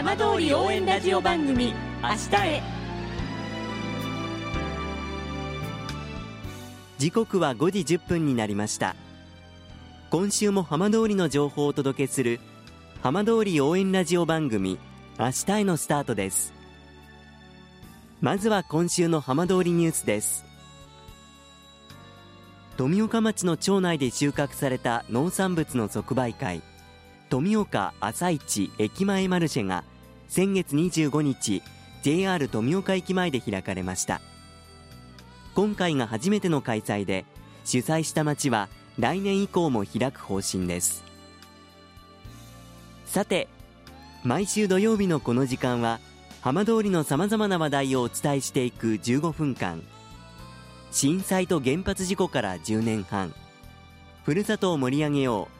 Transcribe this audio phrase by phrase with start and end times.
[0.00, 2.62] 浜通り応援ラジオ番組明日へ。
[6.96, 8.96] 時刻は5時1分になりました。
[10.08, 12.40] 今週も浜通りの情報をお届けする
[13.02, 14.78] 浜通り応援ラジオ番組
[15.18, 16.54] 明日へのスタートです。
[18.22, 20.46] まずは今週の浜通りニュースです。
[22.78, 26.62] 富岡町の町内で収穫された農産物の即売会。
[27.30, 29.84] 富岡朝市駅前マルシェが
[30.28, 31.62] 先月25日
[32.02, 34.20] JR 富岡駅前で開かれました。
[35.54, 37.24] 今回が初めての開催で
[37.64, 41.04] 主催した町は来年以降も開く方針です。
[43.06, 43.46] さて
[44.24, 46.00] 毎週土曜日のこの時間は
[46.40, 49.84] 浜通りのさまざまな話題をお伝えしていく15分間。
[50.90, 53.32] 震災と原発事故から10年半。
[54.24, 55.59] ふるさとを盛り上げよう。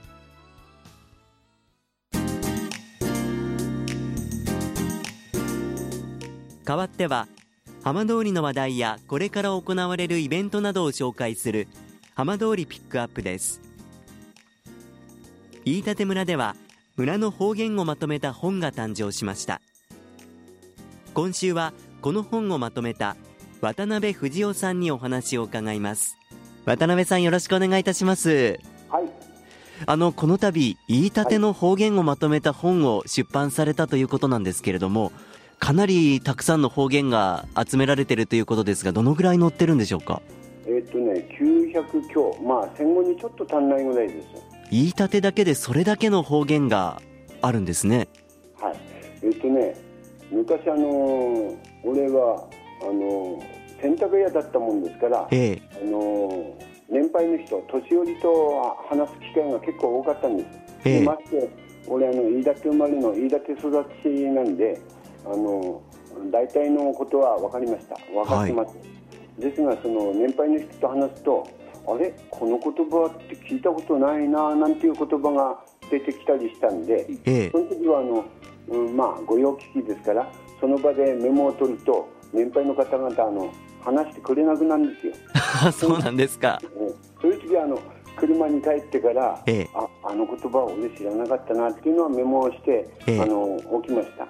[6.63, 7.27] 代わっては
[7.83, 11.67] 浜通りの話題やこれから行われるイベントなどを紹介する
[12.13, 13.61] 浜通りピックアップです。
[15.65, 16.55] 飯舘村では
[16.97, 19.61] 村の方言をまとめた本が誕生しました。
[21.13, 23.15] 今週はこの本をまとめた
[23.61, 26.17] 渡辺藤夫さんにお話を伺います。
[26.65, 28.59] 渡辺さんよろしくお願いいたします。
[28.89, 29.09] はい。
[29.87, 35.11] あのこの度飯舘の方言をまとめた本を出版されたということなんですけれども
[35.61, 40.23] かなりたくさんの方言が集められているということですがどのぐらい載ってるんでしょうか？
[40.65, 44.27] えっとね900強まあ戦後にちょっと足んないぐらいです
[44.71, 46.99] 飯舘だけでそれだけの方言が
[47.41, 48.07] あるんですね。
[48.59, 48.75] はい。
[49.21, 49.75] えっとね
[50.31, 52.47] 昔あの俺は
[52.81, 53.39] あの
[53.79, 55.61] 洗濯屋だったもんですから、ええ。
[55.79, 56.57] あの
[56.89, 60.49] 年配の人年寄りと話す機会が結構多かったんです、
[60.85, 60.99] ええ。
[61.01, 61.49] でまして
[61.87, 64.81] 俺あの飯舘生まれの飯舘育ちなんで
[65.25, 65.81] あの
[66.31, 67.95] 大体のことは分かりました。
[68.13, 68.75] 分かってます、
[69.39, 71.47] ですがその年配の人と話すと
[71.87, 72.13] あれ？
[72.29, 75.59] この言葉って聞いたことないななんていう言葉が
[75.89, 77.51] 出てきたりしたんで、ええ。
[77.51, 78.25] その時はあの、
[78.69, 83.51] うん、まあ御用聞きですからその場でメモを取ると年配の方々あの
[83.83, 85.13] 話してくれなくなるんですよ。
[85.73, 86.61] そうなんですか。
[86.77, 87.79] うんそういう時はあの
[88.15, 89.69] 車に帰ってから、ええ。
[89.73, 93.21] ああの言葉を俺知らなかったなっていうのはメモをして、ええ。
[93.21, 94.27] あの置きました。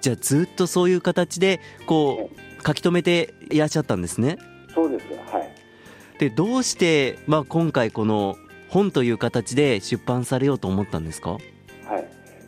[0.00, 4.38] じゃあずっとそういう形でこう書き留めていらっしゃったんですね
[4.74, 5.50] そうですはい。
[6.18, 8.36] でどうして、まあ、今回この
[8.68, 11.30] 本という形で出版されようと思ったんですか？
[11.30, 11.40] はい。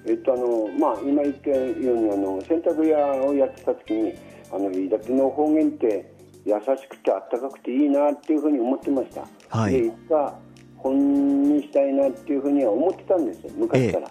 [0.06, 4.14] えっとあのまあ今言ったようにあの洗濯屋をやってた時に
[4.52, 6.12] あの飯舘の方言って
[6.44, 9.26] 優しくてあったかくていいなっていうふうに思ってました。
[9.48, 10.38] はいでいつか
[10.76, 14.10] 本にしたいなっていうふうには思ってたんですよ昔から。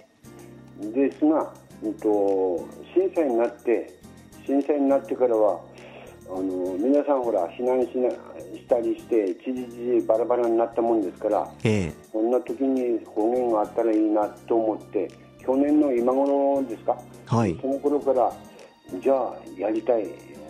[0.81, 1.53] ですが、
[1.83, 3.93] うんと震災になって
[4.45, 5.59] 震災になってからは
[6.27, 8.17] あの皆さんほら避難しなし
[8.67, 9.65] たりして一時
[9.99, 11.51] 時バラバラになったもんですから。
[11.63, 11.93] ええ。
[12.11, 15.09] そんな時に方言があったらいいなと思って
[15.39, 16.97] 去年の今頃ですか？
[17.27, 17.57] はい。
[17.61, 18.31] その頃から
[19.01, 20.07] じゃあやりたい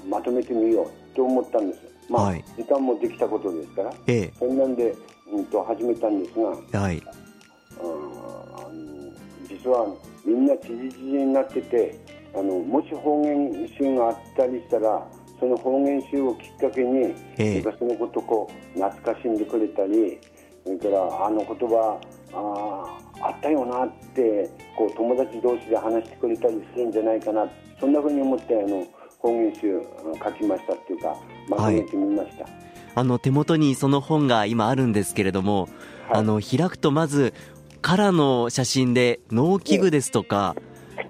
[0.08, 1.80] まとめてみようと思ったんです。
[2.10, 2.44] まあ、はい。
[2.58, 4.94] 時間もできたことですからえそんなんで、
[5.32, 6.98] うん、と始めたんですがえはい。
[6.98, 9.14] うんあの
[9.50, 9.88] 実は
[10.26, 12.00] みんな知事知事になってて
[12.34, 15.08] あのもし方言集があったりしたら
[15.40, 17.62] その方言集をきっかけに、ええ。
[17.66, 20.20] 昔のことをこう懐かしんでくれたり
[20.64, 22.00] それからあの言葉
[22.34, 27.48] あーあったよなってこう友達同士で話してくれたりするんじゃないかな
[27.80, 28.86] そんなふうに思ってあの
[29.20, 31.16] 方言集あ書きましたっていうか
[31.50, 32.46] まとめてみました。
[32.94, 35.70] あの手元にその本が今あるんですけれども、
[36.10, 36.20] はい。
[36.20, 37.34] あの開くとまず
[37.82, 40.56] カラーの写真で農機具ですとか、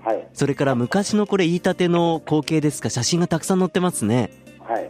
[0.03, 0.27] はい。
[0.33, 2.89] それから昔のこれ言いたての光景ですか？
[2.89, 4.31] 写真がたくさん載ってますね。
[4.59, 4.89] はい、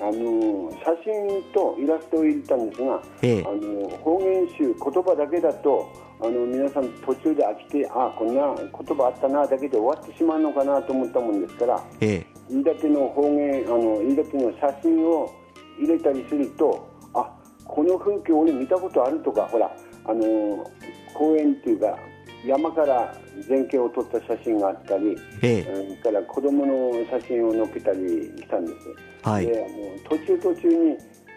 [0.00, 3.44] あの写真とイラストを入れたんですが、ええ。
[3.44, 12.24] あの方言集言葉だけだとあの皆さん途中で飽きてあこんな言葉あったなだけで終わってしまうのかなと思ったもんですからえ。
[12.48, 15.32] 飯舘の方言あの飯舘の写真を
[15.78, 17.30] 入れたりするとあ
[17.64, 19.70] この風景俺見たことあるとかほら
[20.06, 20.66] あの
[21.14, 21.98] 公園っていうか
[22.46, 23.14] 山から
[23.48, 25.96] 全景を撮った写真があったり、ええ。
[26.02, 27.98] から子供の写真を載っけたり
[28.36, 29.46] したんです、はい。
[29.46, 30.96] であの途中途中に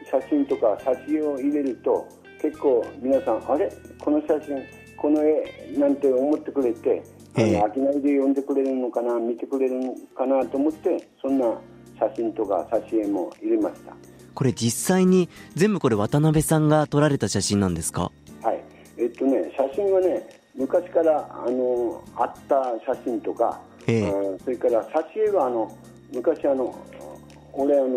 [0.10, 2.08] 写真とか挿絵を入れると
[2.42, 3.72] 結構皆さんあれ？
[4.00, 4.64] この写真
[4.98, 7.04] この絵なんて思ってくれて、
[7.36, 7.62] ええ。
[7.62, 11.46] 飽きないで読んでくれるのかな見てくれるのかなと思ってそんな
[12.00, 13.94] 写真とか挿絵も入れました。
[14.34, 18.12] これ実際に全部これ渡辺さんが撮られた写真なんですか？
[18.42, 18.64] はい。
[18.98, 22.56] えっとね写真はね昔からあのあった
[22.86, 24.10] 写真とか、ええ。
[24.12, 25.78] うんそれから挿絵はあの
[26.14, 26.76] 昔あの
[27.54, 27.88] 俺あの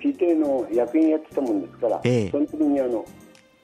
[0.00, 2.30] PTA の役員やってたもんですから、ええ。
[2.30, 3.04] その時にあの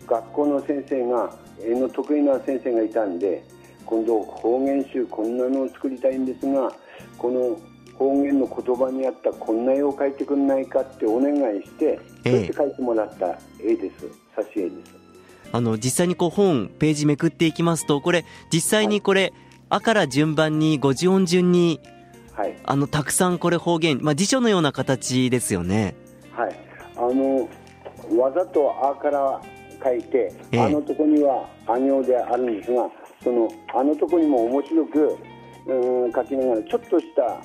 [0.06, 3.42] 学校の先生が絵の得意な先生がいたんで
[3.84, 6.72] 今度方言集こんなのを作りたいんですが
[7.18, 7.58] この
[7.98, 12.32] 方言の言葉に合ったこんな絵を描いてくれないかってお願いしてそええ。
[12.32, 14.06] うやって描いてもらった絵です。
[14.36, 14.97] 挿絵です
[15.52, 19.32] あの実際にこう本ページめくっていきますとこれ実際にこれ
[19.70, 21.80] 「あ」から順番に50音順に
[22.38, 22.54] はい。
[22.64, 25.96] あのたくさんこれ方言、まあ、辞書のような形ですよね。
[26.30, 26.54] はい、
[26.96, 27.48] あの
[28.16, 29.40] わざと「あ」から
[29.82, 30.60] 書いて、ええ。
[30.60, 32.88] あのとこには「あ行」であるんですが
[33.24, 35.16] そのあのとこにも面白く
[35.66, 37.40] うん書きながらちょっとした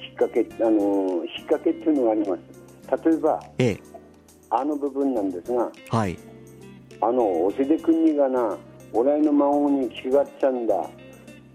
[0.00, 3.04] きっかけあの引っ掛けっていうのがあります。
[3.04, 3.80] 例えばええ
[4.50, 6.16] 「あ」の部分なんですがはい
[7.06, 8.56] 「あのおせでくんにがな
[8.92, 10.74] おらいの孫に気がっちゃんだ。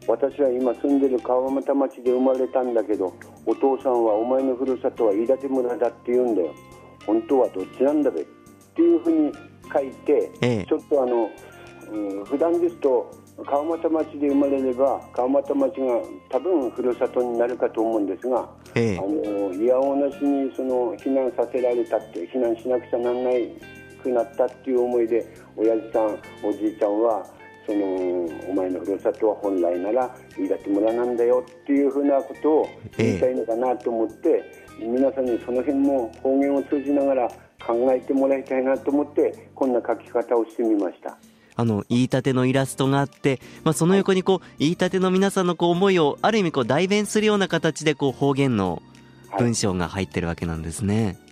[0.08, 3.14] 私は今住んでる川俣町で生まれたんだけど
[3.46, 6.54] お父さんはお前のふるさとは飯舘村だって言うんだよ。
[7.06, 8.22] 本当はどっちなんだべ。
[8.22, 8.26] っ
[8.76, 9.32] ていうふうに
[9.74, 10.66] 書いて、ええ。
[10.66, 11.30] ちょっとあの、
[11.92, 13.12] うん、普段ですと
[13.46, 18.98] 川俣町で生まれれば川俣町が多分ふるさとになるかと思うんですが、ええ。
[18.98, 23.50] あのいやおうなしにその避難させられたって避難しなくちゃなんない
[24.00, 25.26] くなったっていう思いで
[25.56, 27.26] 親父さんおじいちゃんは
[27.70, 27.86] その
[28.50, 34.44] お前のふるさとは本来なら飯舘村なんだよっていうふうなことを言いたいのかなと思って、
[34.80, 37.28] 皆さんにその辺も方言を通じながら
[37.64, 41.18] 考えてもらいたいなと思ってこんな書き方をしてみました。
[41.56, 48.82] あの言いたてのイラストがあって、まあ、その横にこう言いたての皆さんのこう思いをある意味こう代弁するような形でこう方言の
[49.30, 51.06] はい文章が入ってるわけなんですね。
[51.06, 51.29] はい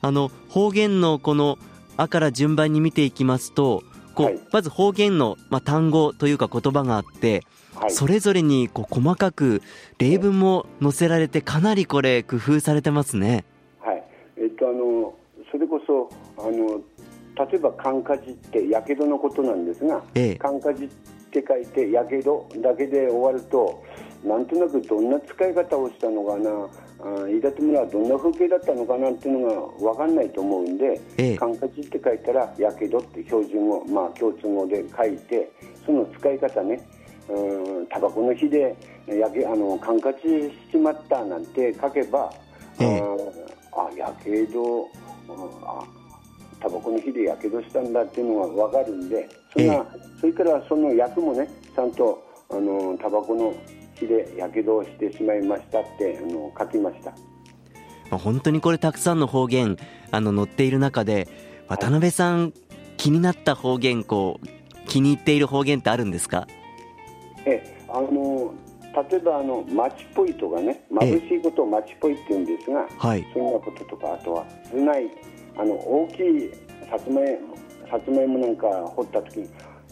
[0.00, 1.58] あの方言のこの
[1.96, 3.82] 「あ」から順番に見ていきますと
[4.14, 4.40] こう、はい。
[4.52, 7.44] まず方言の、まあ、単語というか言葉があって、
[7.74, 7.90] はい。
[7.90, 9.62] それぞれにこう細かく
[9.98, 13.44] 例文も載せられてかなりこれ工夫されてますね。
[13.80, 14.02] はい、
[14.36, 15.14] えっとあの
[15.50, 16.80] それこそあの
[17.48, 20.34] 例えばカンカジってやけどのことなんですが、ええ。
[20.36, 20.88] カンカジっ
[21.30, 23.82] て書いてやけどだけで終わると
[24.24, 26.50] なんとなくどんな使い方をしたのかな
[27.02, 31.36] あ飯舘村はどんな風景だったのかなっていうのが分かんないと思うんで、ええ。
[31.36, 35.50] カンカジって書いたらやけどって標準語まあ共通語で書いて
[35.86, 36.86] その使い方ね
[37.28, 42.30] うんタバコの火でやけあのカンカチしちまったなんて書けば、
[42.78, 43.02] ええ。
[43.72, 44.88] ああやけどうん
[45.62, 45.99] あ
[46.60, 49.78] タバコの火でやけどしたんだっていうのが分かるんでそんな、え
[50.20, 53.54] それからその役もねちゃんとあのタバコの
[53.94, 57.10] 火でやけどをしてしまいましたってあの書きました。
[58.10, 59.76] まあ本当にこれたくさんの方言
[60.10, 61.28] あの載っている中で
[61.68, 62.52] 渡辺さん
[62.96, 64.46] 気になった方言こう
[64.88, 66.46] 気に入っている方言ってあるんですか？
[67.46, 68.52] ええあの
[69.10, 73.24] 例えばあの町っぽいとかね眩しいことを町っぽいって言うんですが、はい。
[73.32, 75.08] そんなこととかあとは頭内
[75.60, 76.50] あの大きい
[76.90, 77.38] さつまい
[77.90, 79.48] さつまいもなんか掘った時に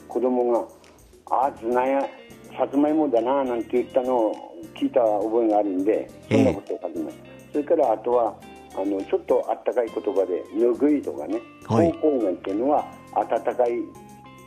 [0.08, 0.66] 子供が
[1.30, 2.08] 「ああ頭内や
[2.56, 4.34] さつまいもだな」なんて言ったのを
[4.75, 8.34] 聞いた覚えがあるんでそんなことを書きました、それからあとは
[8.75, 11.92] あのちょっとあったかい言葉で「ぬぐい」とかね「はい。
[11.92, 13.82] 方向面」っていうのは暖かい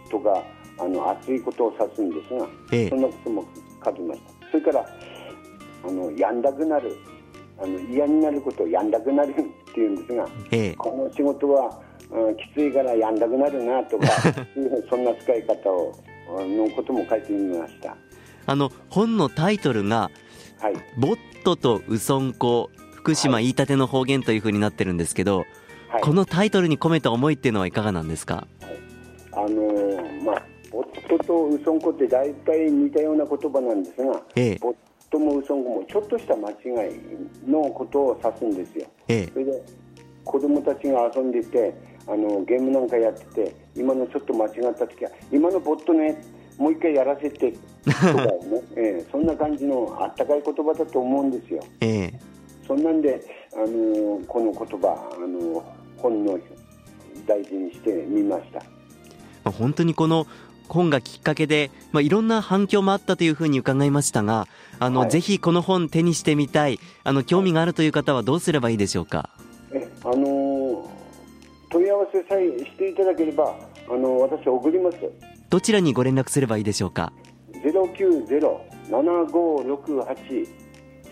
[0.09, 0.43] とか
[0.79, 2.89] あの暑いことを指すんですが、ええ。
[2.89, 3.45] そんなことも
[3.85, 4.89] 書きましたそれから
[5.87, 6.97] あのやんだくなる
[7.59, 9.35] あの嫌になることをやんだくなる
[9.71, 10.75] っていうんですがええ。
[10.75, 11.79] この仕事は、
[12.11, 14.07] うん、きついからやんだくなるなとか
[14.89, 15.93] そんな使い方を
[16.37, 17.95] うんのことも書いてみました。
[18.47, 20.09] あの本のタイトルが
[20.59, 25.45] はい「ボットとウソンコ福島言いたての方言」というふうになってるんですけど、
[25.89, 26.01] はい。
[26.01, 28.47] このタイトルに込めた思いっていうのはいかがなんですか？
[29.33, 34.57] あのーまあ夫とウソンコって大体似たような言葉なんですが、ええ。
[34.61, 34.75] ボッ
[35.11, 36.59] トもウソンコもちょっとした間違い
[37.45, 38.87] のことを指すんですよ。
[39.09, 39.27] ええ。
[39.27, 39.63] それで
[40.23, 41.73] 子供たちが遊んでて
[42.07, 46.23] あのゲームなんかやってて今のちょっと間違った時は今のボットね
[46.57, 48.31] もう一回やらせてとかね、
[48.77, 51.63] ええそんな感じのあったかい言葉だと思うんですよ。
[51.81, 52.13] ええ。
[52.67, 53.21] そんなんで
[53.53, 55.63] あのこの言葉あの
[55.97, 56.39] 本の
[57.27, 58.59] 大事にしてみました。
[58.59, 58.65] ま
[59.45, 60.25] あ本当にこの
[60.73, 64.47] 本がきっかけで、まあ、いろんな反響もあったというふうに伺いましたが
[64.79, 69.29] あの、はい、ぜひこの本手にしてみたいあの興味があるという方はどうすればいいでしょうか？
[69.73, 70.87] えあのー、
[71.69, 73.55] 問い合わせさえしていただければ
[73.89, 74.97] あの私送ります。
[75.49, 77.13] どちらにご連絡すればいいでしょうか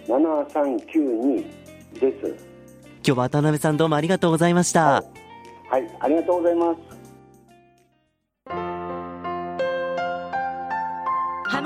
[0.07, 1.45] ？090-7568-7392
[1.99, 2.49] です。
[3.01, 5.03] 今日は渡辺さんどうもありがとうございました、は
[5.71, 6.88] い、はい、ありがとうございます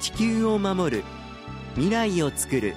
[0.00, 1.04] 地球を守る
[1.74, 2.74] 未来をつくる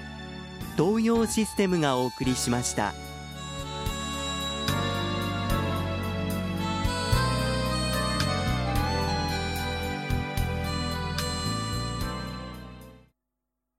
[0.77, 2.93] 東洋システムがお送りしました。